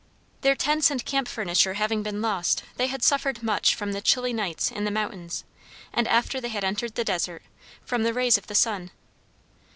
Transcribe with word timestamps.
Their 0.41 0.55
tents 0.55 0.89
and 0.89 1.05
camp 1.05 1.27
furniture 1.27 1.75
having 1.75 2.01
been 2.01 2.23
lost 2.23 2.63
they 2.75 2.87
had 2.87 3.03
suffered 3.03 3.43
much 3.43 3.75
from 3.75 3.91
the 3.91 4.01
chilly 4.01 4.33
nights 4.33 4.71
in 4.71 4.83
the 4.83 4.89
mountains, 4.89 5.43
and 5.93 6.07
after 6.07 6.41
they 6.41 6.49
had 6.49 6.63
entered 6.63 6.95
the 6.95 7.03
desert, 7.05 7.43
from 7.85 8.01
the 8.01 8.11
rays 8.11 8.35
of 8.35 8.47
the 8.47 8.55
sun. 8.55 8.89